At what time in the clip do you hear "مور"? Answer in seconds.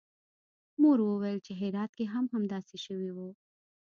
0.81-0.97